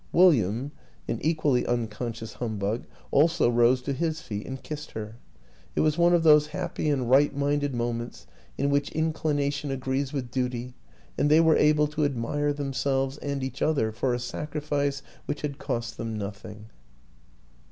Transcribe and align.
William, 0.11 0.71
an 1.07 1.19
equally 1.21 1.63
unconscious 1.63 2.33
humbug, 2.41 2.87
also 3.11 3.51
rose 3.51 3.83
to 3.83 3.93
his 3.93 4.19
feet 4.19 4.47
and 4.47 4.63
kissed 4.63 4.93
her. 4.93 5.17
It 5.75 5.81
was 5.81 5.95
one 5.95 6.15
of 6.15 6.23
those 6.23 6.47
happy 6.47 6.89
and 6.89 7.07
right 7.07 7.35
minded 7.35 7.75
.moments 7.75 8.25
in 8.57 8.71
which 8.71 8.89
inclination 8.93 9.69
agrees 9.69 10.11
with 10.11 10.31
duty, 10.31 10.73
and 11.19 11.29
they 11.29 11.39
were 11.39 11.55
able 11.55 11.85
to 11.89 12.03
admire 12.03 12.51
them 12.51 12.73
selves 12.73 13.19
and 13.19 13.43
each 13.43 13.61
other 13.61 13.91
for 13.91 14.15
a 14.15 14.19
sacrifice 14.19 15.03
which 15.27 15.41
had 15.43 15.59
cost 15.59 15.97
them 15.97 16.17
nothing. 16.17 16.71